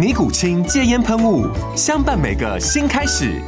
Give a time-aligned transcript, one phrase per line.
[0.00, 1.44] 尼古清戒烟喷雾，
[1.76, 3.38] 相伴每个新开始。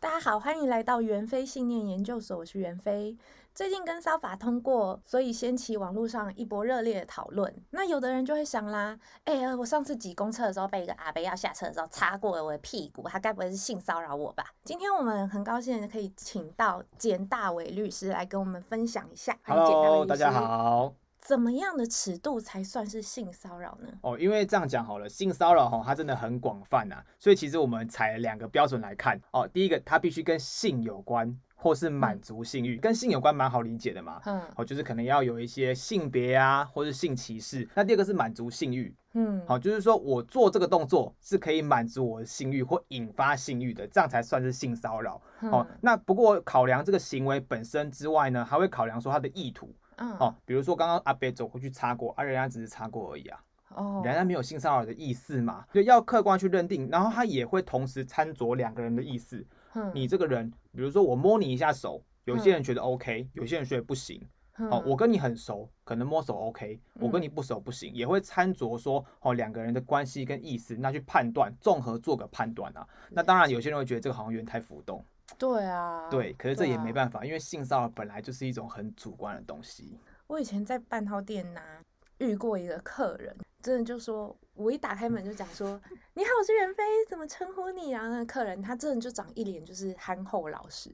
[0.00, 3.14] 大家好，欢迎来到元飞信念研究所，我是元飞。
[3.54, 7.54] 最近跟骚法通过，所以掀起网络上一波热烈的讨论。
[7.68, 14.46] 那有的人就会想啦，哎、欸，我上次挤公车的时候，被一个阿伯要下车的时候擦过了我的屁股，他该不会是性骚扰我吧？
[14.64, 19.36] 今天我们很高兴可以请到简大伟律师来跟我们分享一下。
[19.42, 20.94] Hello，大家好。
[21.24, 23.88] 怎么样的尺度才算是性骚扰呢？
[24.02, 29.48] 哦，因为这样讲好了，性骚扰哈，它真的很广泛呐，所以其实我们采两个标准来看哦。
[29.48, 32.76] 第一个，它必须跟性有关，或是满足性欲。
[32.76, 37.66] 跟性有关蛮好理解的嘛，嗯，哦，就是可能要有一些性别啊，或是性歧视。
[37.74, 45.18] 那第二个是满足性欲，嗯，好，就是说我做这个动作是可以满足我的性欲或引发性欲的，这样才算是性骚扰。
[45.40, 49.74] 哦，那不过考量这个行为本身之外呢，还会考量说他的意图。
[49.96, 53.40] 嗯，哦，比如说刚刚阿北走过去擦过，啊，人家只是擦过而已啊，
[53.74, 59.46] 哦，人家没有性骚扰的意思嘛，所以要客观去认定，然后他也会同时参酌两个人的意思。
[59.74, 64.20] 嗯，你这个人，比如说我摸你一下手，有些人觉得 OK，有些人觉得不行。
[64.56, 72.86] 哦，我跟你很熟，可能摸手 OK，我跟你不熟不行，也会参酌说哦两个人的关系跟意思，那去判断，综合做个判断啊。
[73.10, 75.04] 那当然有些人会觉得这个好像有点太浮动。
[75.38, 79.98] 对啊，对，可是这也没办法，啊、因为性骚扰本来就是一种很主观的东西。
[80.26, 81.80] 我以前在半套店呐、啊、
[82.18, 85.80] 遇过一个客人，真的就说，我一打开门就讲说：
[86.14, 90.90] “你好，我是袁飞，怎么称呼你啊？”那个客人他真的就长一脸就是憨厚老实。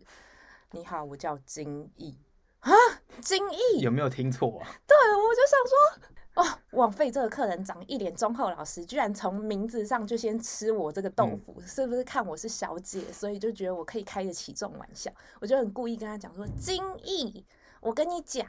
[0.72, 2.17] 你好，我叫金毅
[2.61, 2.71] 啊，
[3.21, 4.69] 金毅有没有听错啊？
[4.87, 5.59] 对，我就想
[6.01, 6.11] 说。
[6.35, 15.11] 哦，枉费这个客人长一脸忠厚老实，居然从名字上就先吃我这个豆腐，嗯、是不是看我是小姐，所以就觉得我可以开得起这种玩笑？
[15.41, 17.45] 我就很故意跟他讲说：“金逸，
[17.81, 18.47] 我跟你讲，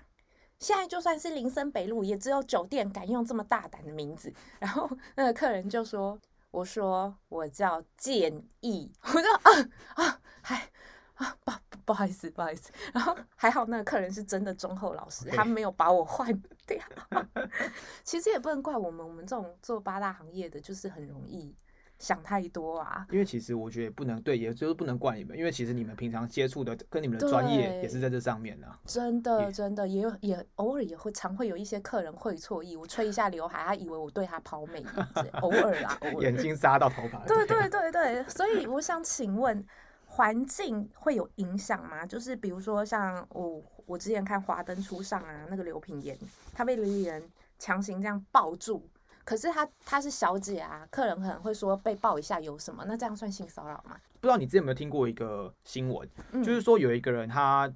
[0.59, 6.19] 现在就算是林森北路，也只有酒店敢用这么大胆的名字。”然后那个客人就说
[6.51, 10.69] ：“我说我叫建毅。”我说：“啊啊，还。”
[11.15, 11.51] 啊，不
[11.85, 12.71] 不好意思，不好意思。
[12.93, 16.27] 然后还好那个客人是真的忠厚老实他没有把我换
[16.65, 16.77] 掉。
[18.03, 21.55] 其实也不能怪我们，我们这种做八大行业的，就是很容易
[21.99, 23.05] 想太多啊。
[23.11, 28.79] 因为其实我觉得不能对，也就是不能怪你们，因为其实你们平常接触的跟你们的专业也是在这上面啊。
[28.85, 36.23] 真的真的也有也偶尔也会常会有一些客人会错意，我吹一下刘海，他以为我对他抛媚眼， 偶尔啊，偶尔。
[36.23, 37.19] 眼睛扎到头发。
[37.27, 39.65] 对对对对，所以我想请问。
[40.13, 42.05] 环境会有影响吗？
[42.05, 46.17] 就是比如说像我，我之前看《华灯初上》啊，那个刘品言，
[46.53, 47.23] 他被李李仁
[47.57, 48.85] 强行这样抱住，
[49.23, 52.83] 可是他他是小姐啊，客人可能会说被抱一下有什么？
[52.85, 53.95] 那这样算性骚扰吗？
[54.19, 57.71] 不知道你之前有没有听过一个新闻，嗯、就是说有一个人他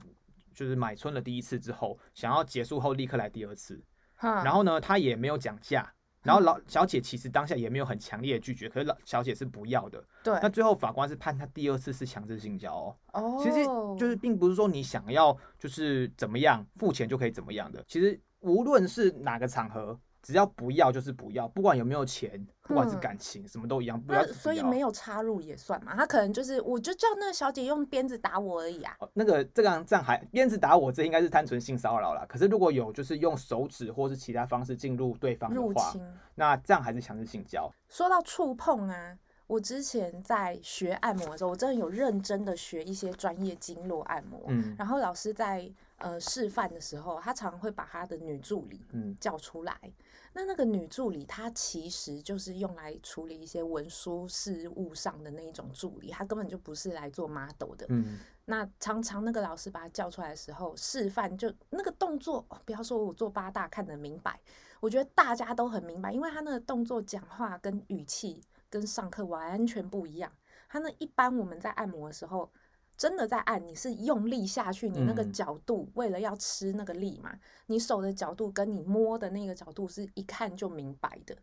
[0.53, 3.81] 就是买春了第一次之后，想要结束后立刻来第二次，
[4.19, 5.89] 嗯、然后呢，他也没有讲价。
[6.25, 10.03] 然后老小姐其实当下也没有很强烈的拒绝，可是老小姐是不要的。
[10.23, 10.37] 对。
[10.41, 12.95] 那最后法官是判她第二次是强制性交哦。
[13.13, 13.39] 哦。
[13.41, 13.63] 其实
[13.97, 17.81] 就是并不是说你想要就是怎么样付钱就可以怎么样的。
[17.87, 19.97] 其实无论是哪个场合。
[20.25, 24.25] 只要不要就是不要，不管有没有钱，不管是感情，嗯、什么都一样，不要。
[24.25, 25.95] 所以没有插入也算嘛？
[25.95, 28.97] 他可能就是，我就叫那个小姐用鞭子打我而已啊。
[29.13, 32.25] 那个这样这样还鞭子打我，这应该是单纯性骚扰啦。
[32.27, 35.93] 可是如果有就是用手指或是其他方式进入对方的话，
[36.33, 37.71] 那这样还是强制性交。
[37.87, 39.15] 说到触碰啊，
[39.45, 44.41] 我之前在学按摩的时候，我真的有认真的学一些专业经络按摩。
[44.47, 49.77] 嗯，然后老师在呃示范的时候，他常会把他的女助理嗯叫出来。
[49.83, 49.93] 嗯
[50.37, 57.85] 那那个女助理，她其实就是用来处理一些文书事务上的那一种助理，她根本就不是来做 model 的。
[57.87, 64.37] 嗯，那常常那个老师把她叫出来的时候，示范就那个动作，不要说我做八大看得明白，
[64.81, 70.29] 我觉得大家都很明白，因为她那个动作、讲话跟语气跟上课完全不一样。
[70.67, 72.51] 她那一般我们在按摩的时候，
[72.97, 77.37] 真的在按，你是用力下去，你那个角度为了要吃那个力嘛，
[77.67, 81.37] 你手的角度跟你摸的那个角度是一看就明白的。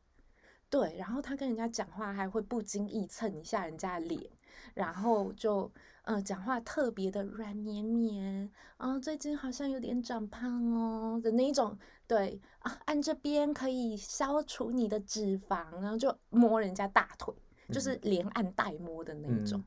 [0.71, 4.31] 对，然后他跟人家讲话还会不经意蹭一下人家的脸，
[4.73, 5.71] 然后就
[6.05, 17.35] 嗯、呃、讲话特别的软绵绵啊，最近好像有点长胖哦的那一种，对啊，按这边可以消除你的脂肪，然后就摸人家大腿，
[17.69, 19.61] 就是连按带摸的那一种。
[19.61, 19.65] 嗯、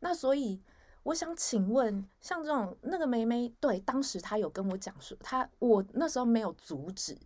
[0.00, 0.60] 那所以
[1.02, 7.18] 我想请问，像这种那个妹妹，对，当时她有跟我讲说，她我那时候没有阻止。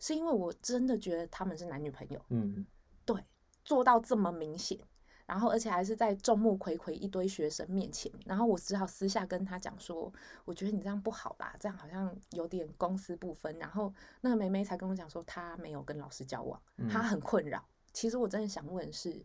[0.00, 2.66] 是因为我真的觉得他们是男女朋友，嗯，
[3.06, 3.24] 对，
[3.64, 4.78] 做到这么明显，
[5.24, 10.12] 然后而且还是在众目睽睽一堆学生面前，然后我只好私下跟她讲说，
[10.44, 13.58] 我觉得你这样不好啦，这样好像有点公私不分。
[13.58, 16.60] 然后那个妹妹才跟我讲说，她没有跟老师交往，
[16.90, 17.64] 她很困扰。
[17.94, 19.24] 其实我真的想问是，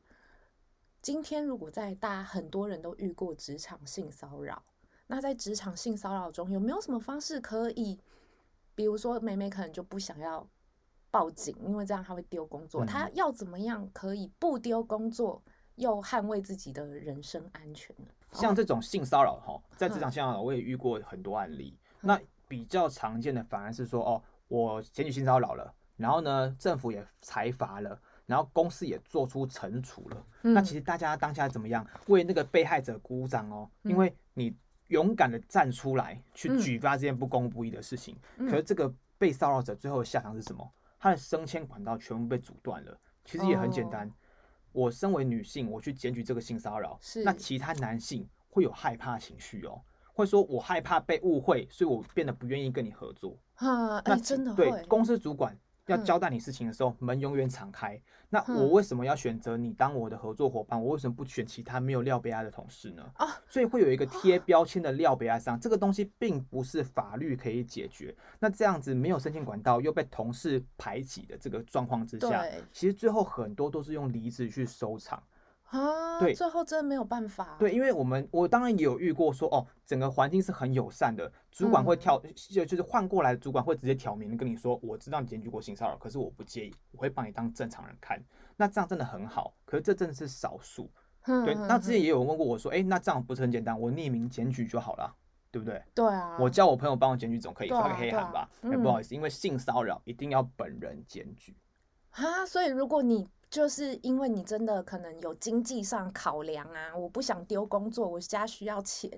[1.01, 4.61] 今天如果在大家很多人都遇过职场性骚扰，
[5.07, 7.99] 那在职场性骚扰中有没有什么方式可以，
[8.75, 10.47] 比如说妹妹可能就不想要。
[11.11, 12.85] 报警，因为这样她会丢工作。
[12.85, 15.41] 他要怎么样可以不丢工作，
[15.73, 18.05] 又捍卫自己的人身安全呢？
[18.33, 21.75] 像这种性骚扰哈，在职场性骚扰我也遇过很多案例。
[21.99, 27.99] 那比较常见的反而是说，哦，我检举性骚扰了，然后呢，政府也裁罚了，
[28.29, 30.25] 然后公司也做出惩处了。
[30.41, 31.83] 那其实大家当下怎么样？
[32.05, 34.55] 为那个被害者鼓掌哦，因为你
[34.89, 38.15] 勇敢的站出来去举发这件不公不义的事情。
[38.37, 40.71] 可是这个被骚扰者最后的下场是什么？
[40.99, 42.95] 他的升迁管道全部被阻断了。
[43.25, 44.07] 其实也很简单，
[44.71, 49.81] 我身为女性，我去检举这个性骚扰，那其他男性会有害怕情绪哦，
[50.13, 53.35] 会说我害怕被误会，所以我变得不愿意跟你合作。
[53.55, 54.69] 啊，那真的会。
[54.69, 55.57] 对，公司主管。
[55.91, 57.99] 要交代你事情的时候，门永远敞开。
[58.29, 60.79] 那我为什么要选择你当我的合作伙伴？
[60.79, 63.03] 我为什么不选其他没有廖贝亚的同事呢？
[63.15, 68.15] 啊所以会有一个贴标签的廖贝亚上，这个东西并不是法律可以解决。
[68.39, 75.21] 那这样子没有申请管道，又被同事排挤的这个状况之下，其实最后很多都是用离职去收场。
[75.69, 77.55] 啊，对，最后真的没有办法。
[77.59, 88.19] 对，因为我们我当然也有遇过说，哦，整个环境是很友善的，主管会挑，就就是换过来的主管会直接挑明跟你说，我知道你检举过性骚扰，可是我不介意，我会帮你当正常人看。
[88.57, 90.89] 那这样真的很好，可是这真的是少数。
[91.23, 95.15] 对，那之前也有人问过我说，哎，那这样不是很简单，我匿名检举就好了，
[95.51, 95.83] 对不对？
[95.93, 96.35] 对啊。
[96.39, 98.49] 我叫我朋友帮我检举总可以，发个黑函吧？
[98.63, 101.55] 哎，不好意思，因为性骚扰一定要本人检举。
[102.09, 103.29] 啊，所以如果你。
[103.49, 109.09] 就是因为你真的可能有经济上考量啊，我不想丢工作，我家需要钱，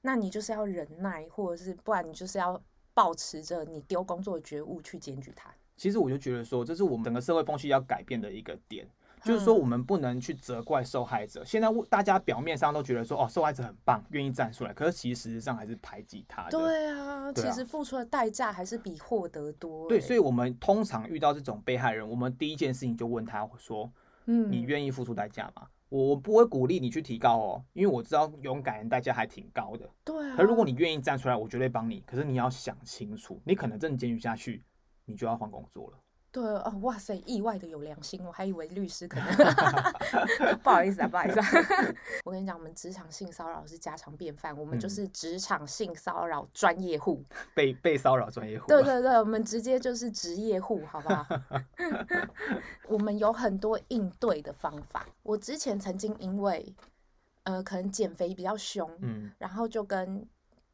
[0.00, 2.60] 那你就是要忍耐，或者是不然你就是要
[2.94, 5.54] 保持着你丢工作的觉悟去检举他。
[5.76, 8.88] 其实我就觉得说，这是我们整个社会风气要改变的一个点。
[9.22, 11.44] 就是说，我们不能去责怪受害者。
[11.44, 14.72] 现在大家表面上都觉得说，哦，受害者很棒，愿意站出来。
[14.72, 16.50] 可是其实实际上还是排挤他的。
[16.50, 19.88] 对啊，其实付出的代价还是比获得多，欸。
[19.88, 23.90] 对，所以我们通常遇到这种被害人，我们第一件事情就问他说
[24.26, 29.88] ：“嗯，你愿意付出代价吗？”我我不会鼓励你去提高哦，因为我知道勇敢人代价还挺高的。
[30.04, 30.36] 对啊。
[30.36, 32.00] 可如果你愿意站出来，我绝对帮你。
[32.00, 34.64] 可是你要想清楚，你可能真的监狱下去，
[35.04, 35.98] 你就要换工作了。
[36.36, 39.26] 对哦，哇塞，意外的有良心，我还以为律师可能
[40.62, 41.46] 不好意思啊，不好意思啊。
[42.26, 47.24] 我跟你讲，我们职场性骚扰是家常便饭，我们就是职场性骚扰专业户，
[47.54, 48.66] 被被骚扰专业户。
[48.66, 51.26] 对对对，我们直接就是职业户，好不好？
[52.86, 55.06] 我们有很多应对的方法。
[55.22, 56.70] 我之前曾经因为
[57.44, 60.22] 呃，可能减肥比较凶，嗯，然后就跟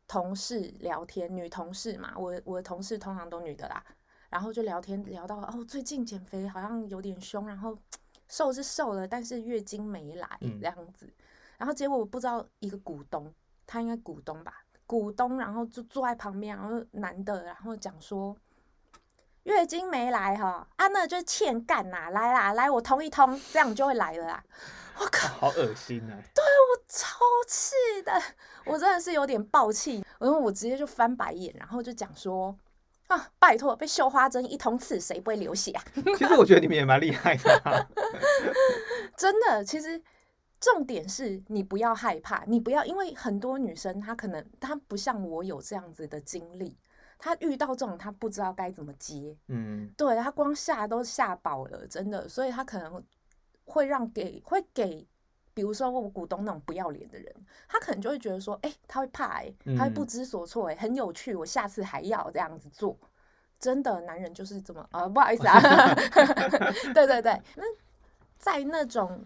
[0.08, 3.80] 同事聊天，女同事嘛，我我的同事通常都女的啦。
[4.32, 7.76] 然后就聊天聊到哦，最近减肥好像有点凶，然后
[8.28, 11.04] 瘦是瘦了，但是月经没来这样子。
[11.04, 11.12] 嗯、
[11.58, 13.30] 然后结果我不知道一个股东，
[13.66, 18.34] 他应该股东吧，股东然后就坐在旁边，然后男的，然后讲说
[19.42, 24.42] 月经没来哈，啊那就是欠干呐，来啦来我通一通，这样就会来了啦。
[24.98, 26.16] 我靠，好恶心啊！
[26.34, 28.12] 对我超气的，
[28.64, 32.56] 我真的是有点爆气，然后我直接就翻白眼，然后就讲说。
[33.12, 33.30] 啊！
[33.38, 35.84] 拜托，被绣花针一通刺，谁不会流血啊？
[36.16, 37.86] 其实我觉得你们也蛮厉害的啊。
[39.16, 40.00] 真的，其实
[40.60, 46.76] 重点是你不要害怕，你不要，因为很多女生她可能她不像我有这样子的经历，
[47.18, 49.36] 她遇到这种她不知道该怎么接。
[49.48, 53.02] 嗯，对，她光吓都吓饱了，真的，所以她可能
[53.64, 55.06] 会让给会给。
[55.54, 57.34] 比如说我股东那种不要脸的人，
[57.68, 62.96] 他可能就会觉得说，哎、欸，他会怕、欸，哎，他会不知所措、欸，哎，很有趣，我下次还要这样子做。
[63.58, 65.60] 真的，男人就是这么啊，不好意思啊，
[66.92, 67.40] 对对对。
[67.54, 67.62] 那
[68.36, 69.24] 在那种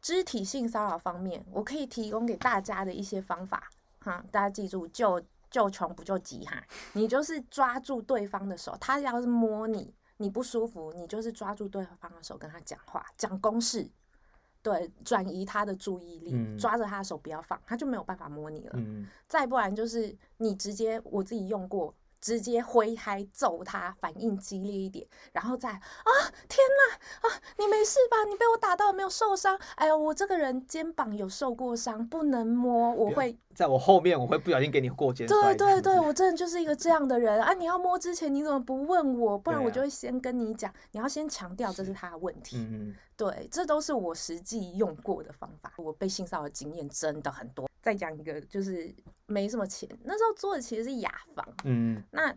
[0.00, 3.68] 肢体性骚扰方面，我可以提供给大家的一些方法，
[4.00, 6.62] 哈，大家记住，救救穷不救急哈，
[6.92, 13.90] 你就是抓住对方的手，他要是摸你，你不舒服，你就是抓住对方的手跟他讲话，讲公事，
[14.62, 18.72] 对，转移他的注意力，嗯、抓着他的手不要放，他就没有办法摸你了。
[18.76, 21.94] 嗯、再不然就是你直接，我自己用过。
[22.22, 26.10] 直接挥拍揍他，反应激烈一点，然后再啊，
[26.48, 28.16] 天哪啊，你没事吧？
[28.30, 29.58] 你被我打到没有受伤？
[29.74, 35.26] 哎呦，我这个人肩膀有受过伤，不能摸，我会在我后面，我会不小心给你过肩。
[35.26, 37.52] 对对对，我真的就是一个这样的人啊！
[37.52, 39.36] 你要摸之前你怎么不问我？
[39.36, 42.56] 不然我就会先跟你讲，你要先强调这是他的问题。
[42.56, 47.68] 嗯，对，这都是我实际用过的方法，我被性骚扰的经验真的很多。
[47.82, 48.94] 再讲一个，就是
[49.26, 51.46] 没什么钱，那时候做的其实是雅房。
[51.64, 52.34] 嗯，那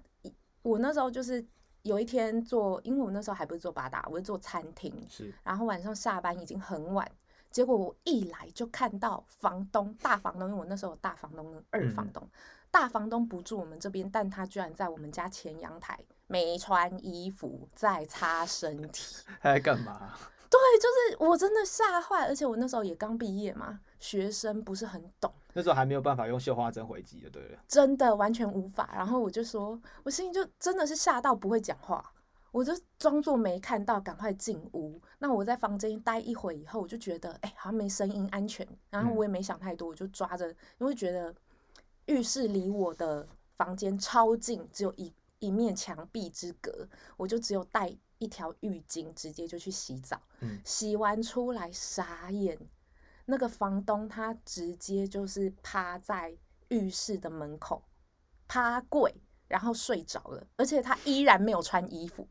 [0.64, 1.46] 我那时候就是
[1.84, 4.92] 有一天做，因为我那时候还不是做八大，我是做餐厅。
[5.08, 7.10] 是，然后晚上下班已经很晚，
[7.52, 12.30] 结果我一来就看到房东大房东，因为我那时候有大房东跟二房东，嗯、
[12.72, 20.18] 大房东不住我们这边，但他居然在我们家前阳台没穿衣服在擦身体， 他在干嘛？
[20.56, 28.90] 对，就是我真的吓坏，而且我那时候也刚毕业嘛，学生不是很懂，那时候还没有办法用绣花针回击的对了，真的完全无法。
[28.96, 32.14] 然后我就说，我心里就真的是吓到不会讲话，
[32.52, 35.02] 我就装作没看到，赶快进屋。
[35.20, 38.66] 那我在房间待一会以后，我就觉得哎、欸，好像没声音，安全。
[38.90, 41.36] 然后我也没想太多，我就抓着，因为觉得
[42.06, 47.96] 浴室离我的房间超近，只有一一面墙壁之隔，我就只有带。
[48.18, 50.22] 一条浴巾，直接就去洗澡。
[50.42, 52.58] 嗯、洗完出来傻眼，
[53.26, 56.36] 那个房东他直接就是趴在
[56.70, 57.84] 浴室的门口
[58.48, 59.14] 趴跪，
[59.48, 62.28] 然后睡着了，而且他依然没有穿衣服。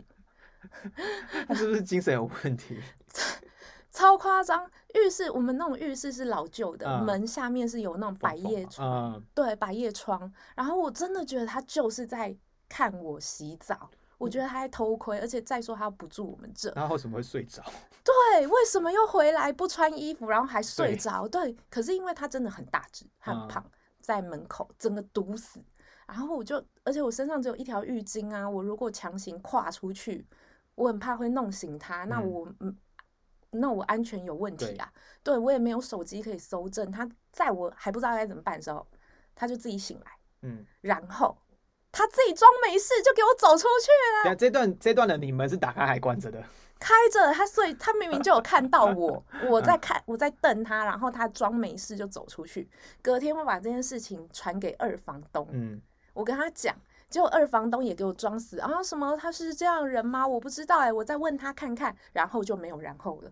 [1.47, 2.81] 他是不是精神有问题？
[3.91, 4.69] 超夸张！
[4.95, 10.33] 浴室我们那种浴室是老旧的，嗯、门下面是有那种百叶窗，嗯、对，百叶窗。
[10.57, 12.37] 然后我真的觉得他就是在
[12.69, 13.89] 看我洗澡。
[14.25, 17.63] 我觉得他还偷窥，而且再说他不住我们这，然后为什么会睡着？
[18.03, 21.29] 对，为什么又回来不穿衣服，然后还睡着？
[21.29, 25.63] 对，对，可是因为他真的很大只，他很胖，嗯、在门口整个堵死。
[26.07, 30.27] 然后我就，而且我身上只有一条浴巾啊，我如果强行跨出去，
[30.75, 32.77] 我很怕会弄醒他，那我嗯，
[33.51, 34.91] 那我安全有问题啊。
[35.23, 38.87] 对，对我也没有手机可以搜证，他在我还不知道该怎么办的时候，
[39.35, 40.13] 他就自己醒来，
[40.43, 41.37] 嗯，然后。
[41.97, 44.35] 他自己装没事就给我走出去了。
[44.35, 46.43] 这段这段的你们是打开还关着的？
[46.81, 52.69] 开着，他所以他明明就有看到我， 我在看我在瞪他，然后他装没事就走出去。
[53.01, 55.81] 隔天我把这件事情传给二房东，嗯，
[56.13, 56.77] 我跟他讲，
[57.09, 60.27] 结果二房东也给我装死啊什么他是这样人吗？
[60.27, 63.31] 我不知道哎、欸，我再问他看看，然后就没有然后了。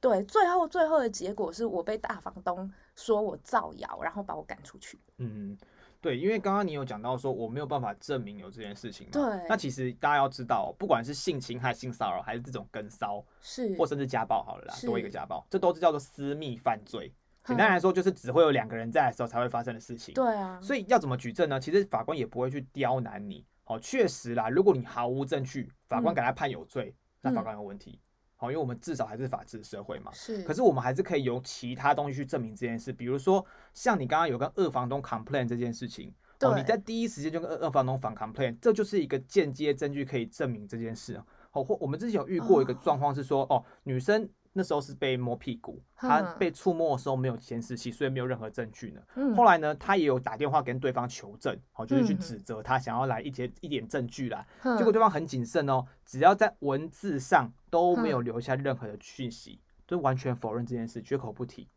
[0.00, 4.98] 对，最后最后的结果是我被大房东说我造谣，然后把我赶出去。
[5.18, 5.56] 嗯。
[6.00, 9.12] 对，因为刚刚你有讲到说我没有办法证明有这件事情嘛。
[9.12, 9.46] 对。
[9.48, 17.12] 那其实大家要知道，不管是性侵害、性骚扰，还是这种跟骚，是，或甚至家暴，好了啦，多一个家暴，这都是叫做私密犯罪。
[17.44, 20.14] 简单来说，就是只会有两个人在的时候才会发生的事情。
[20.14, 20.60] 对啊。
[20.60, 21.58] 所以要怎么举证呢？
[21.58, 23.44] 其实法官也不会去刁难你。
[23.64, 28.00] 哦，确实啦，如果你毫无证据，法官给他判有罪，嗯、那法官有问题。
[28.40, 30.10] 好，因为我们至少还是法治社会嘛。
[30.14, 30.42] 是。
[30.44, 41.20] 可是我们还是可以用其他东西去证明这件事，比如说像你刚刚有跟二房东 complain 这件事情，哦，你在第一时间就跟二二房东反 complain，这就是一个间接证据可以证明这件事。
[41.52, 44.28] 哦，或我们之前有遇过一个状况是说，哦，哦，女生。
[44.52, 49.00] 那时候是被摸屁股，他被触摸的时候没有监视器，所以没有任何证据呢。
[49.14, 54.44] 嗯、后来呢，他也有打电话跟对方求证，好，就是去指责他，想要来一些一点证据啦。
[54.62, 61.68] 嗯、结果对方很谨慎哦，只要在文字上都没有留下任何的讯息，就完全否认这件事，绝口不提。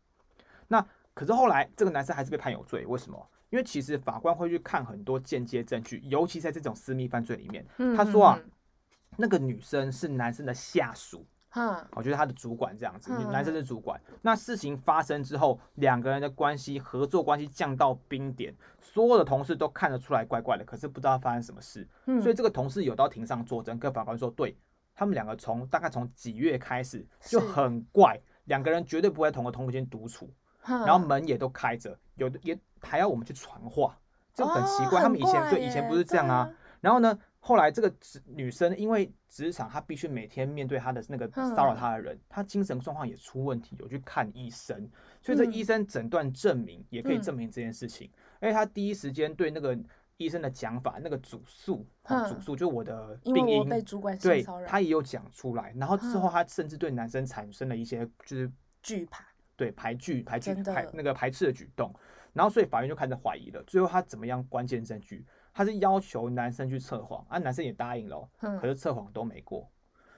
[0.68, 3.30] 那可是后来这个男生还是被判有罪，为什么？
[3.50, 7.66] 因为其实法官会去看很多间接证据，尤其在这种私密犯罪里面。
[7.94, 8.40] 他说啊，
[9.18, 11.26] 那个女生是男生的下属。
[11.54, 14.00] 嗯，我觉得他的主管这样子，男生是主管。
[14.22, 21.86] 那事情发生之后，两个人的关系、合作关系降到冰点，所有的同事都看得出来怪怪的，可是不知道发生什么事。
[22.22, 24.56] 所以这个同事有到庭上作证，跟法官说，对
[24.94, 30.32] 他们两个从大概从几月开始就很怪，两个人绝对不会在同个空间独处，
[30.64, 33.98] 然后门也都开着，有的也还要我们去传话，
[34.32, 35.02] 这很奇怪。
[35.02, 37.18] 他们以前对以前不是这样啊，然后呢？
[37.44, 37.92] 后来这个
[38.24, 44.88] 女生因为职场她必须每天面对她的那个骚扰她的人，她精神状况也出问题，有去看医生，
[45.20, 48.08] 所以这医生诊断证明也可以证明这件事情。
[48.38, 49.76] 而且她第一时间对那个
[50.18, 51.84] 医生的讲法，那个主诉，
[52.28, 53.68] 主诉就我的病因，
[54.22, 55.74] 对，她也有讲出来。
[55.76, 58.48] 然后之后她甚至对男生产生了一些就是
[58.84, 59.24] 惧怕，
[59.56, 61.92] 对排拒排拒排那个排斥的举动。
[62.32, 63.62] 然后所以法院就开始怀疑了。
[63.64, 64.42] 最后他怎么样？
[64.48, 68.28] 关键证据，他是要求男生去测谎，啊，男生也答应了，
[68.60, 69.68] 可是测谎都没过。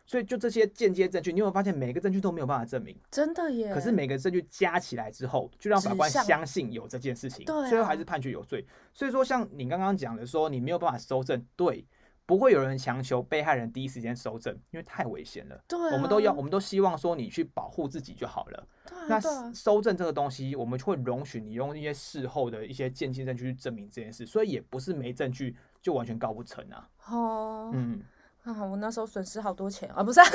[0.07, 2.95] 所以就这些间接证据，你有没有发现每个证据都没有办法证明？
[3.11, 3.73] 真的耶！
[3.73, 8.67] 可是每个证据加起来之后，就让法官相信有这件事情，最后还是判决有罪。
[8.93, 11.83] 所以说，像你刚刚讲的说，你没有办法收证，对，
[12.27, 15.63] 不会有人强求被害人第一时间收证，因为太危险了。
[15.69, 18.67] 对，我们都要，我们都希望说你去保护自己就好了。
[19.09, 19.21] 那
[19.53, 26.89] 收证这个东西，我们就会容许你用一些事后的一些间接证据去证明这件事，所以也不是没证据就完全告不成啊。
[27.09, 28.03] 哦，嗯。
[28.45, 30.21] 啊，我那时候损失好多钱啊，不是？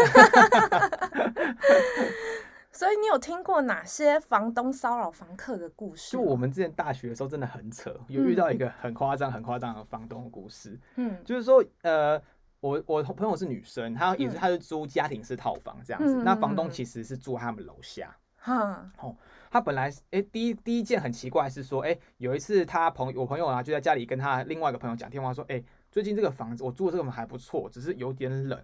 [2.72, 6.12] 所以你有听过哪些房东骚扰房客的故事？
[6.14, 10.80] 就我们之前大学的时候真的很扯，有遇到一个很夸张、很夸张的房东的故事。
[10.96, 12.22] 嗯，就是说，呃，
[12.60, 16.16] 我我朋友是女生，她也是，她是租家庭式套房这样子。
[16.16, 18.16] 嗯、那房东其实是住他们楼下。
[18.38, 19.16] 哈、嗯，哦，
[19.52, 25.66] 他本来，哎、欸，第一第一件很奇怪是说，哎、欸，有一次他朋友我朋友啊就在家里跟他另外一个朋友讲电话说，哎、欸。
[25.92, 28.64] 最近这个房子我住的这个门还不错，只是有点冷。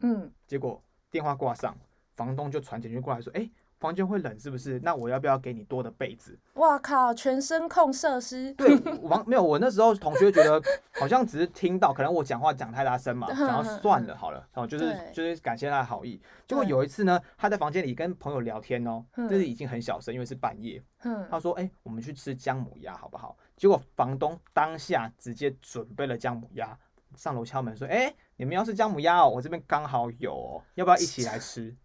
[0.00, 1.72] 嗯，结果电话挂上，
[2.16, 4.80] 房东就传简讯过来说：“哎，房间会冷是不是？
[4.82, 8.52] 那我要不要给你多的被子？”哇靠，全声控设施。
[8.54, 8.74] 对，
[9.08, 9.42] 房没有。
[9.42, 10.60] 我那时候同学觉得
[10.98, 16.20] 好像只是听到，可能我讲话讲太大声嘛，然后 算了好了，然后就是就是感谢他的好意。
[16.48, 20.82] 结果有一次呢，他在房间里跟朋友聊天哦，这是已经很小声，因为是半夜。
[21.30, 26.76] 他说：“哎，我们去吃姜母鸭好不好？”结果房东当下直接准备了姜母鸭，
[27.14, 31.76] 上楼敲门说：“哎，你们要是姜母鸭哦，我这边刚好有哦，要不要一起来吃？”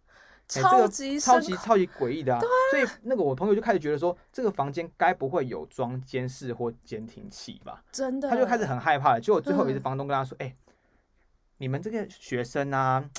[0.59, 2.41] 超级超级超级诡异的啊！
[2.71, 7.81] 所以那个我朋友就开始觉得说，这个房间该不会有装监视或监听器吧？
[7.91, 9.21] 真的，他就开始很害怕了。
[9.21, 10.53] 结果最后一次房东跟他说：“哎，
[11.57, 13.09] 你们这个学生啊，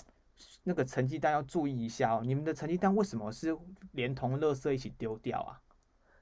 [0.64, 3.56] 那个成绩单要注意一下哦，你们的成绩单为什么是
[3.92, 5.58] 连同垃圾一起丢掉啊？”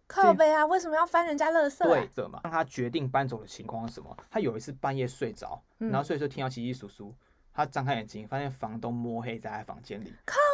[0.06, 0.66] 靠背啊！
[0.66, 1.84] 为什么要翻人家垃圾？
[1.84, 2.40] 对的嘛。
[2.42, 4.16] 当他决定搬走的情况是什么？
[4.28, 7.12] 他有一次半夜睡着，然后睡着听到窸窸窣窣，
[7.52, 10.12] 他张开眼睛，发现房东摸黑在他房间里，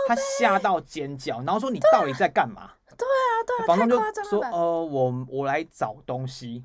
[0.09, 6.65] 他吓到尖叫，然后说：“你到底在干嘛？”对啊，对啊，房东就说：“呃，我我来找东西。”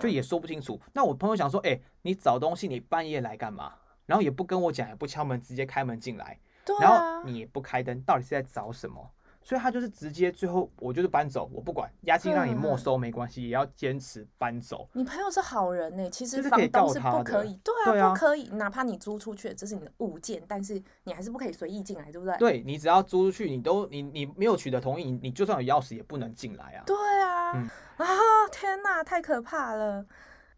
[0.00, 0.80] 就也说不清楚。
[0.92, 3.72] 那我朋友想说：“哎，你找东西，你半夜来干嘛？
[4.06, 6.38] 然后也不跟我讲，也不敲门，直接开门进来，
[6.80, 9.10] 然后你也不开灯，到底是在找什么？”
[9.46, 14.88] 所以他就是直接最后我就是搬走，我不管押金让你没收没关系，也要坚持搬走。
[14.92, 22.36] 你朋友是好人呢，其实房东是不可以，对啊，不可以，哪怕你租出去，这是你的物件，但是你还是不可以随意进来，对不对？
[22.38, 26.82] 对，你只要租出去，你都你你没有取得同意，你就算有钥匙也不能进来啊。
[26.84, 27.52] 对啊，
[27.98, 28.06] 啊
[28.50, 30.04] 天哪，太可怕了！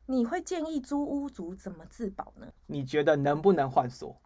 [0.06, 2.46] 你会建议租屋族怎么自保呢？
[2.64, 4.18] 你觉得能不能换锁？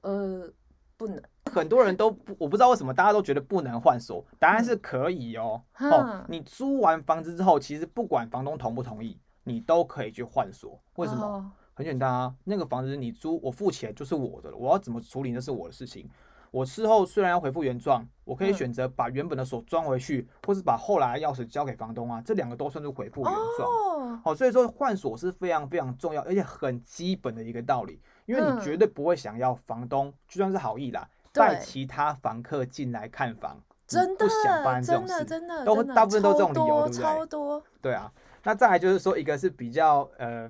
[0.00, 0.50] 呃。
[0.98, 5.62] 不能，很多人都不，我不知道为什么大家都觉得不能换锁，答案是可以哦。
[5.78, 10.78] 嗯、哦，你租完房子之后，其实不管房东同不同意，你都可以去换锁。
[10.96, 11.24] 为什么？
[11.24, 16.08] 哦、很简单啊，那个房子你租，我付钱就是我的了，我要怎么处理那是我的事情。
[16.52, 23.68] 我事后虽然要回复原状，我可以选择把原本的锁装回去，嗯、或是把后来的钥匙交给房东啊，这两个都算是回复原状。
[23.68, 28.00] 哦，好、哦，所以说换锁是非常非常重要，而且很基本的一个道理。
[28.24, 31.06] 因为你绝对不会想要房东，就算是好意啦，
[31.36, 37.02] 带其他房客进来看房，真的不想发生这种事，真的，都大部分都这种理由，对不对？
[37.02, 38.12] 超多，对啊。
[38.42, 40.48] 那再来就是说，一个是比较呃，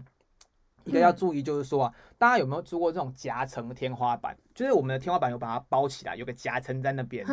[0.85, 4.37] 一个要注意，就是说啊，大家有没有租过这种夹层天花板？
[4.55, 7.27] 就是我们的天花板有把它包起来，有个夹层在那边。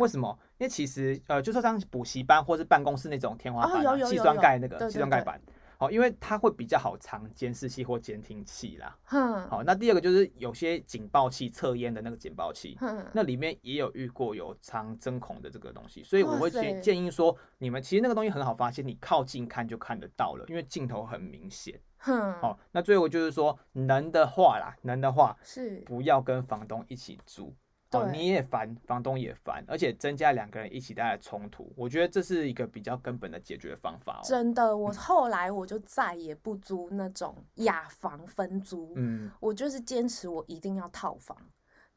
[0.00, 0.36] 为什么？
[0.58, 5.40] 因为其实呃，就说像补习班或是办公室那种天花板，矽酸钙那个气酸钙板。
[5.78, 8.98] 好，因为它会比较好藏监视器或监听器啦。
[9.10, 9.48] 嗯。
[9.48, 21.80] 好，那第二个就是有些警报器测烟的那个警报器，嗯，那里面也有遇过有藏针孔的这个东西，所以我会建建议说，你们其实那个东西很好发现，你靠近看就看得到了，因为镜头很明显。
[22.06, 22.32] 嗯。
[22.40, 27.54] 好，那最后就是说，能的话啦，能的话是不要跟房东一起住。
[27.92, 34.22] 哦，你也烦，房东也烦，而且增加两个人一起带来冲突，我觉得这是一个比较根本的解决方法哦。
[34.22, 41.34] 真的，我后来我就再也不租那种雅房分租，嗯，我就是坚持我一定要套房。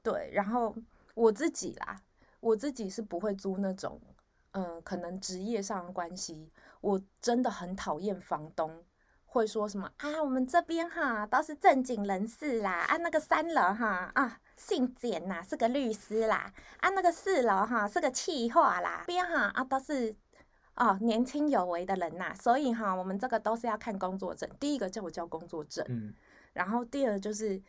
[0.02, 0.74] 对，然后
[1.14, 2.02] 我自己啦，
[2.40, 4.00] 我自己是不会租那种，
[4.52, 6.50] 嗯，可能职业上的关系，
[6.80, 8.72] 我真的很讨厌房东
[9.34, 14.40] 会说什么啊，我们这边哈都是正经人士啦，啊，那个三楼哈啊。
[14.58, 16.54] 姓简呐，是个律师啦。
[16.82, 19.04] 啊，那个四楼哈是个企划啦。
[19.08, 20.14] 边哈啊都是
[20.76, 24.48] 哦年轻有为的人呐，所以哈我们这个都是要看工作证。
[24.60, 26.14] 第一个叫我交工作证，嗯，
[26.54, 27.60] 然后第二就是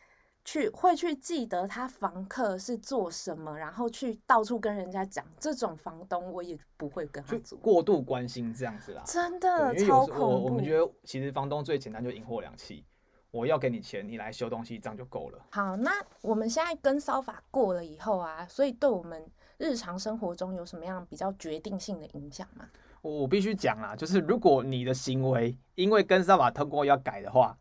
[0.44, 5.24] 去会去记得他房客是做什么，然后去到处跟人家讲。
[5.38, 7.57] 这种房东我也不会跟他做。
[7.59, 10.22] 过度关心这样子啦，真的超恐怖。
[10.22, 12.85] 我我们觉得其实房东最简单就引货两期，
[13.31, 15.38] 我要给你钱，你来修东西，这样就够了。
[15.50, 19.24] 好，那我们现在跟骚法过了以后啊，所以对我们
[19.59, 22.68] 日常生活中有什么样比较决定性的影响吗？
[23.00, 27.57] 我我必须讲啦，就是如果你的行为因为跟骚法通过要改的话。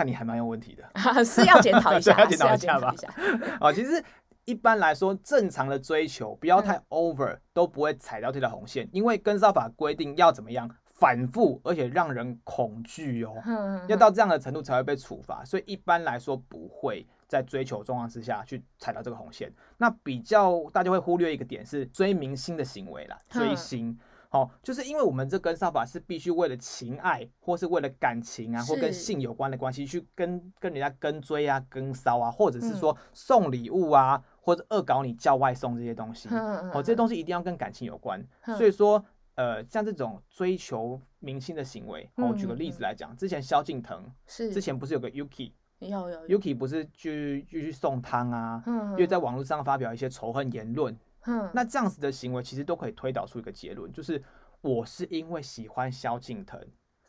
[0.00, 0.82] 那你还蛮有问题的，
[1.22, 2.94] 是要检讨一下， 要检讨一下吧。
[3.60, 4.02] 啊，其实
[4.46, 8.88] 一般来说，正常的追求不要太 over，嗯、都不会踩到这条红线。
[8.92, 15.44] 因为跟骚法规定要怎么样反复，而且让人恐惧哦，嗯、要到这样的程度才会被处罚。
[15.44, 19.52] 所以一般来说不会在追求状况之下去踩到这个红线。
[19.76, 23.98] 那比较大家会忽略一个点是追明星的行为啦，追星。
[24.30, 36.28] 嗯好，就是因为我们这跟骚法是必须为了情爱，或是为了感情啊，或跟性有关的关系去跟跟人家跟追啊、跟骚啊，或者是说送礼物啊，或者恶搞你叫外送这些东西。
[36.28, 38.24] 哦，这些东西一定要跟感情有关。
[38.56, 48.62] 所以说，呃，像这种追求明星的行为，我举个例子来讲，之前萧敬腾是之前不是有个 Yuki，有有 Yuki 不是去就去送汤啊，
[48.92, 50.96] 因为在网络上发表一些仇恨言论。
[51.26, 54.22] 嗯，那这样子的行为其实都可以推导出一个结论，就是
[54.60, 56.60] 我是因为喜欢萧敬腾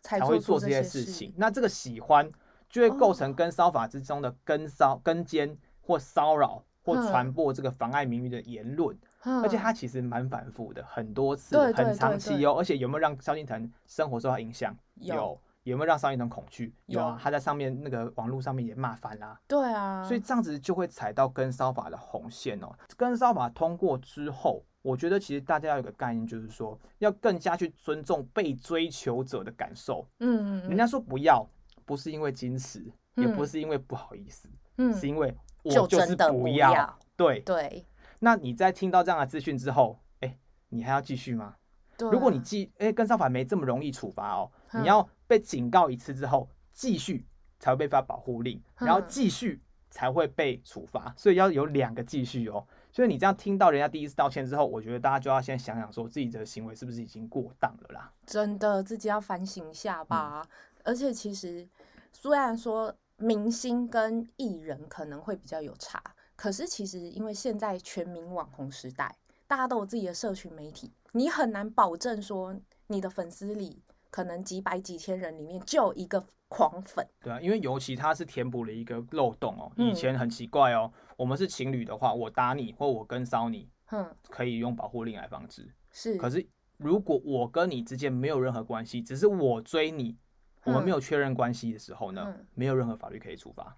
[0.01, 1.33] 才会做这些事情。
[1.37, 2.29] 那这个喜欢
[2.69, 12.55] 就会构成跟骚法之中的跟骚、跟奸或骚扰或传播这个妨碍名誉的言论，而且他其实蛮反复的，很多次，很长期哦。
[12.57, 14.75] 而且有没有让萧敬腾生活受到影响？
[14.95, 15.39] 有。
[15.63, 16.73] 有没有让萧敬腾恐惧？
[16.87, 19.39] 有啊，他在上面那个网络上面也骂翻啦。
[19.47, 22.73] 对啊，所以这样子就会踩到跟骚法的红线哦。
[22.97, 30.07] 跟骚法通过之后，我觉得其实大家要有个概念，就是说要更加去尊重被追求者的感受。
[30.19, 30.69] 嗯嗯。
[30.69, 31.47] 人家说不要，
[31.85, 32.83] 不是因为矜持，
[33.15, 36.97] 也不是因为不好意思，嗯，是因为我就是不要。
[37.15, 37.85] 对对。
[38.19, 40.37] 那你在听到这样的资讯之后，哎，
[40.69, 41.55] 你还要继续吗？
[41.97, 42.09] 对。
[42.09, 45.07] 如果你继哎跟骚法没这么容易处罚哦，你要。
[45.31, 47.25] 被警告一次之后，继续
[47.57, 52.67] 才会被发保护令，然后继续才会被处罚，所以要有两个继续哦。
[52.91, 58.11] 所以你这样听到人家第一次道歉之后，我觉得大家就要先想想说自己的行为是不是已经过当了啦。
[58.25, 60.45] 真的，自己要反省一下吧。
[60.45, 61.65] 嗯、而且其实
[62.11, 66.03] 虽然说明星跟艺人可能会比较有差，
[66.35, 69.15] 可是其实因为现在全民网红时代，
[69.47, 72.53] 大家都有自己的社群媒体，你很难保证说
[72.87, 73.81] 你的粉丝里。
[74.11, 79.71] 可能几百几千人里面就一个狂粉，对啊，因为尤其他是填补了一个漏洞哦。
[79.77, 85.73] 以前很奇怪哦，嗯、我们是情侣的话，我打你或我跟骚你，嗯，可以用保护令来防止。
[85.91, 86.45] 是，可是
[86.77, 90.17] 如果我跟你之间没有任何关系，只是我追你，
[90.65, 93.77] 我们没有确认关系的时候呢，嗯、没有任何法律可以处罚，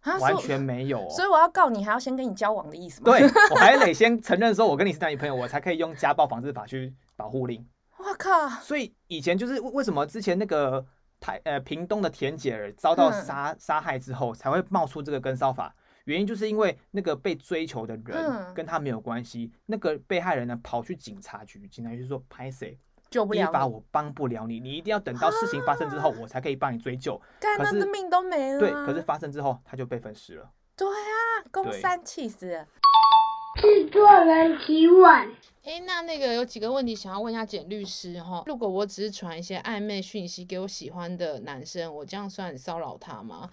[0.00, 1.10] 啊、完全没有、哦。
[1.10, 3.12] 所以我要告你，还要先跟你交往的意思吗？
[3.12, 7.66] 对，我还得 先承认说我跟你是男女朋友，我才可以用家暴防治法去保护令。
[8.04, 8.48] 我靠！
[8.60, 10.84] 所以以前就是为什么之前那个
[11.18, 22.78] 台呃屏东的田姐儿遭到杀杀害之后才会冒出这个跟烧法，原因就是因为那个被追求的人跟他没有关系，那个被害人呢跑去警察局，警察局就说拍谁
[23.10, 27.20] 救不了，依法我帮不了你，你一定要等到事情发生之后我才可以帮你追究。
[27.40, 28.58] 可是命都没了。
[28.58, 30.50] 对，可是发生之后他就被分尸了。
[30.76, 32.66] 对啊，公三气死。
[33.56, 35.34] 制作人提问。
[35.64, 38.42] 哎，那那个有几个问题想要问一下简律师哈。
[38.46, 43.48] 如果我只是传一些暧昧讯息给我喜欢的男生，我这样算骚扰他吗？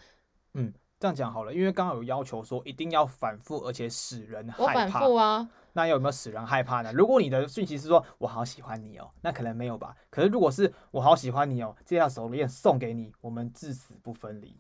[0.56, 4.64] 嗯，这样讲好了，因为刚刚有要求说一定要反复，而且使人害怕。
[4.64, 5.50] 我反复啊。
[5.74, 6.92] 那有没有使人害怕呢？
[6.92, 9.96] 如果你的讯息是说我好喜欢你哦，那可能没有吧。
[10.10, 14.58] 可是如果是我好喜欢你哦，这条手链送给你，我们至死不分离。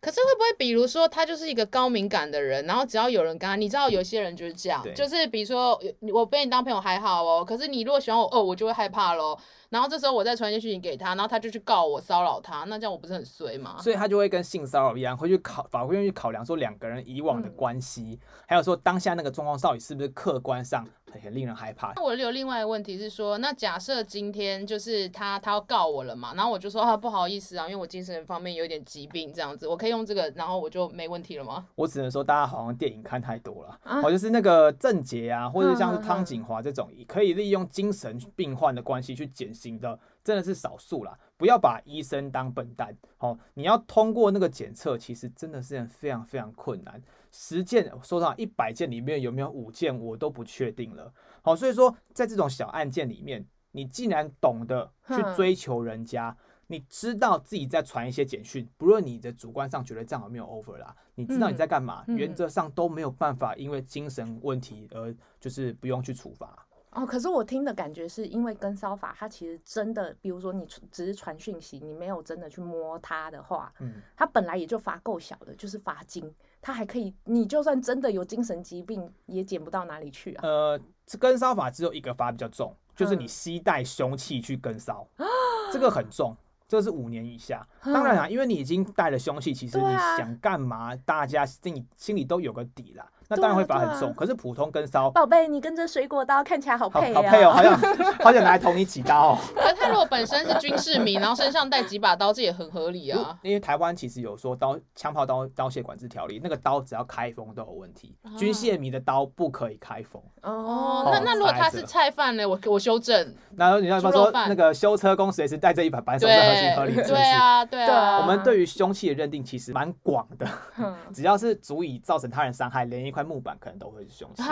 [0.00, 5.78] 可是会不会，比如说他就是一个高敏感的人，然后只要有人跟他，你知道有些人就是这样，就是比如说
[6.12, 9.38] 我被你当朋友还好哦，可是你如果喜欢我哦，我就会害怕咯。
[9.70, 13.76] 然后这时候我再传一些讯息给他，然后他就去告我骚扰他，那这样我不是很衰吗？
[13.80, 20.84] 所以他就会跟性骚扰一样，会去考法官会去考量说两个人以往的关系，嗯、还有说当下那个状况到底是不是客观上
[21.22, 21.92] 很令人害怕。
[21.94, 31.64] 那我有另外一个问题是说，那假设今天就是他他要告我了嘛，然后我就说啊不好意思啊，因为我精神方面有点疾病这样子，我可以用这个，然后我就没问题了吗？
[31.76, 39.98] 我只能说大家好像电影看太多了，啊、哦，就是那个郑捷啊，或者像是汤景华这种可以利用精神病患的关系去减刑的。
[40.22, 42.94] 真的是少数啦，不要把医生当笨蛋。
[43.16, 47.02] 好，你要通过那个检测，其实真的是非常非常困难。
[47.32, 51.10] 十件，说到一百件里面有没有五件，我都不确定了。
[51.40, 66.66] 好，所以说在这种小案件里面，你既然懂得去追求人家，你知道自己在传一些简讯，不论你的主观上觉得这样有没有 over 啦，你知道你在干嘛，嗯、原则上都没有办法因为精神问题而就是不用去处罚。
[66.92, 80.40] 哦，可是我听的感觉是因为跟骚法，它其实真的，比如说你只是传讯息，你没有真的去摸它的话，嗯，它本来也就罚够小的，就是罚金，它还可以，你就算真的有精神疾病，也减不到哪里去啊。
[80.42, 85.26] 呃，这跟骚法只有一个罚比较重，就是你携带凶器去跟骚，嗯、
[85.72, 86.36] 这个很重。
[86.66, 93.04] 这是五年以下，当然啦，因为你已经带了凶器，其实你想干嘛，大家心里心里都有个底啦。
[93.30, 97.78] 那当然会罚很重，可是普通跟骚，宝贝，你跟着水果刀看起来好配好配哦，好像
[98.20, 99.38] 好想拿来捅你几刀。
[99.54, 103.38] 可他如果本身是军事迷，然后身上带几把刀，这也很合理啊。
[103.42, 110.20] 因为台湾其实有说刀枪炮刀刀械管制条例，那个刀只要开封都有问题，军械迷的刀不可以开封。
[110.42, 112.48] 哦，那那如果他是菜贩呢？
[112.48, 113.32] 我我修正。
[113.54, 116.94] 那你要说那个修车工随时带着一把扳手是合情合理？
[116.96, 118.20] 对啊，对啊。
[118.22, 120.48] 我们对于凶器的认定其实蛮广的，
[121.14, 124.42] 只要是足以造成他人伤害，连一块木板可能都会是凶器。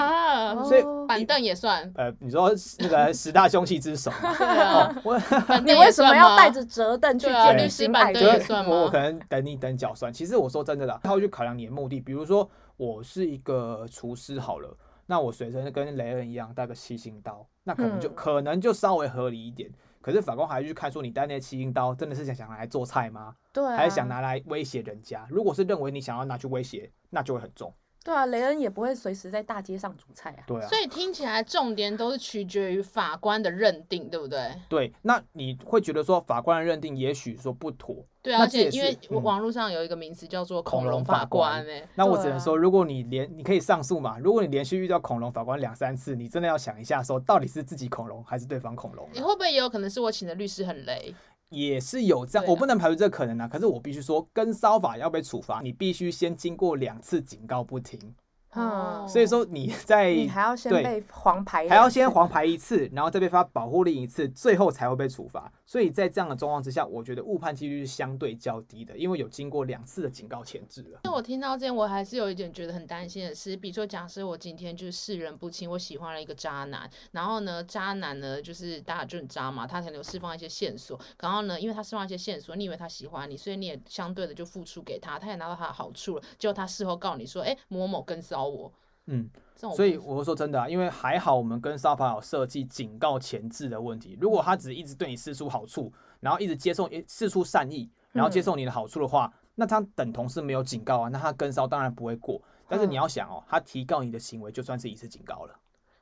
[0.68, 1.90] 所以板凳也算。
[1.96, 4.11] 呃，你说那个 十大凶器之首，
[5.04, 5.18] 我
[5.64, 8.70] 你为什么要带着折凳去捡律师板凳也算吗？
[8.70, 10.12] 我可能等你等脚算。
[10.12, 14.76] 其实我说真的啦，他会去考量你的目的，比如说我是一个厨师好了。
[15.11, 19.70] 那我随身跟雷恩一样带个七星刀，那可能就、嗯、可能就稍微合理一点。
[20.02, 23.35] 可是法官还是去看说，你带那个七星刀真的是想想拿来做菜吗？
[23.50, 25.26] 对、啊，还是想拿来威胁人家？
[25.31, 27.72] 如果是认为你想要拿去威胁，那就会很重。
[28.04, 30.44] 对啊，雷恩也不会随时在大街上煮菜啊。
[30.46, 34.50] 对啊，所以听起来重点都是取决于法官的认定，对不对？
[34.68, 37.96] 对，那你会觉得说法官的认定也许说不妥。
[38.22, 49.08] 对啊，而且因为网络上有一个名词叫做恐龙法官哎、欸，那我只能说，如果你连你可以上诉嘛，如果你连续遇到恐龙法官两三次，你真的要想一下，说到底是自己恐龙还是对方恐龙？
[49.12, 51.14] 你会不会也有可能是我请的律师很雷？
[51.50, 53.48] 也是有这样，我不能排除这个可能啊。
[53.48, 57.98] 可是我必须说，跟骚法要被处罚，你必须先经过两次警告不停。
[58.54, 65.52] 嗯，所以说你在你还要先被黄牌，还要先黄牌一次，然后再被发保护令一次，最后才会被处罚。
[65.66, 71.00] 所以在这样的状况之下，我觉得误判几率是相对较低的，因为有经过两次的警告前置了。
[71.04, 88.72] 那我听到这样，我还是有一点觉得很担心的是，比如说假设我今天就是世人不清，我喜欢了一个渣男，然后呢，渣男呢就是大家就很渣嘛，他可能有释放一些线索，然后呢，因为他释放一些线索，你以为他喜欢你，所以你也相对的就付出给他，他也拿到他的好处了，结果他事后告你说，哎、欸，某某跟骚我。
[89.07, 94.18] 嗯，所以我说真的啊，因为还好我们跟沙发有设计警告前置的问题。
[94.20, 102.40] 如果他只一直对你示出好处，然后一直接受示出善意，然后接受你的好处的话，那他等同是没有警告啊，那他跟骚当然不会过。
[102.68, 105.59] 但是你要想哦，他提告你的行为就算是一次警告了。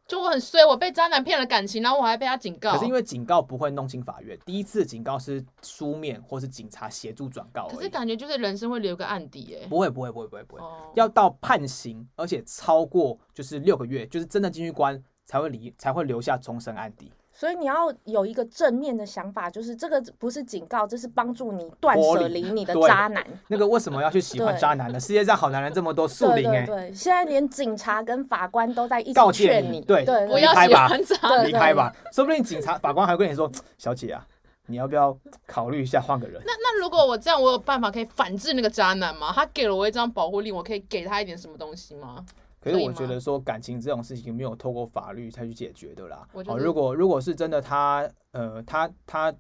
[0.07, 2.73] 就我很衰，我被渣男骗了感情，然后我还被他警告。
[2.73, 7.67] 可是因为警告不会弄清法院，第一次警告是书面或是警察协助转告。
[7.69, 9.67] 可是感觉就是人生会留个案底哎。
[9.67, 10.63] 不会不会不会不会不会，
[10.95, 17.11] 要到判刑，而且超过就是六个月，就是真的进去关才会离才会留下终身案底。
[17.39, 23.23] 所以你要有一个正面的想法，就是这个不是警告，这是帮助你断舍离你的 渣男。
[23.49, 24.99] 那个为什么要去喜欢渣男呢？
[24.99, 26.65] 世界上好男人这么多， 树林哎。
[26.65, 31.95] 对，现在连警察跟法官都在一起劝你，对，不要喜欢渣男，离开吧。
[32.11, 34.27] 说不定警察、法官还会跟你说：“小姐啊，
[34.69, 35.15] 你要不要
[35.47, 39.31] 考虑一下换个人？”那那如果我这样，我有办法可以反制那个渣男吗？
[39.35, 42.25] 他给了我一张保护令，我可以给他一点什么东西吗？
[42.61, 46.27] 可是我觉得说感情这种事情没有透过法律才去解决的啦。
[46.33, 49.33] 哦，如果如果是真的他，呃，他他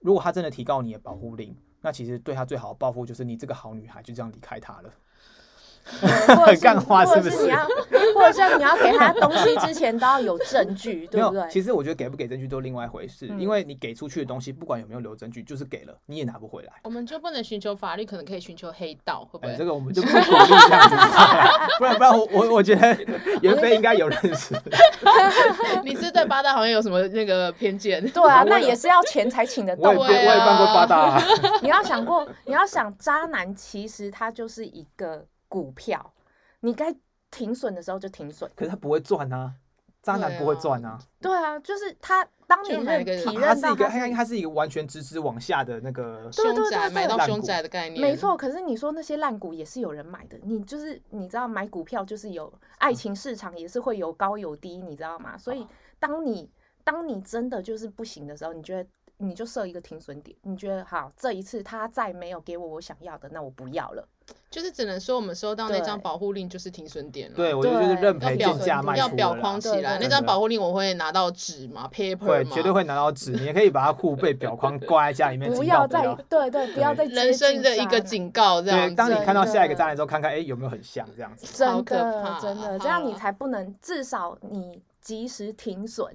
[0.00, 4.92] 如果他真的提高你的保护令，那其实对他最好的报复就是你这个好女孩就这样离开他了。
[5.84, 7.52] 很 干花是不是？
[8.14, 11.42] 或者是你要给他东西之前都要有证据， 对不对？
[11.50, 16.72] 其实我觉得给不给证据都另外一回事，因为你给出去的东西，不管有没有留证据，就是给了你也拿不回来。
[16.84, 19.54] 我们就不能寻求法律，可能可以寻求黑道，会不会？
[19.56, 20.96] 这个我们就不鼓励这样子，
[21.78, 22.96] 不然不然我我我觉得
[23.40, 24.54] 袁飞应该有认识。
[25.84, 28.06] 你是对八大好像有什么那个偏见？
[28.10, 29.90] 对啊，那也是要钱才请得到。
[29.90, 31.20] 我也我也办过八大。
[31.60, 35.24] 你要想过，你要想渣男，其实他就是一个。
[35.52, 36.14] 股票，
[36.60, 36.94] 你该
[37.30, 38.50] 停损的时候就停损。
[38.56, 39.52] 可是他不会赚啊，
[40.02, 40.98] 渣男不会赚啊。
[41.20, 48.00] 对啊，就是他，当你认体认到他，他他是一个完全直直往下的那个凶宅，买到凶宅的概念。
[48.00, 55.36] 没错，可是你说那些烂股也是有人买的，你就是你知道买股票就是有爱情市场也是会有高有低，你知道吗？
[55.36, 55.66] 所以
[55.98, 56.50] 当你
[56.82, 58.88] 当你真的就是不行的时候，你觉得。
[59.18, 64.04] 你就设一个停损点，你觉得好，这一次他再没有给我我想要的，那我不要了。
[64.50, 67.36] 就是只能说我们收到那张保护令就是停损点了。
[67.36, 69.98] 对，我觉得就是认赔鉴价卖要表框起来。
[70.00, 73.32] 那张保护令我会拿到纸嘛，paper 对，绝对会拿到纸。
[73.32, 75.52] 你也可以把它护 背表框挂在家里面。
[75.52, 78.88] 不要再对对，不要再人生的一个警告这样。
[78.88, 81.46] 对，当你看到下一个渣男之后，看看哎有没有很像这样子。
[81.56, 86.06] 真的真的，这样你才不能，至少你及时停损。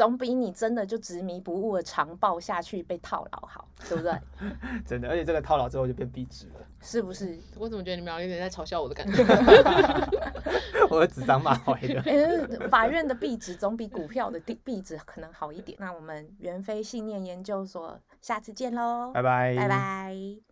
[0.00, 4.14] 总比你真的就执迷不悟的长抱下去被套牢好，对不对？
[4.86, 7.38] 真的，而且这个套牢之后就变壁纸了，是不是？
[7.60, 9.22] 我怎么觉得你们俩有点在嘲笑我的感觉？
[10.88, 12.00] 我的指桑骂槐的。
[12.00, 15.76] 欸，法院的壁纸总比股票的壁纸可能好一点。
[15.78, 20.49] 那我们元飞信念研究所下次见喽，拜拜，拜拜。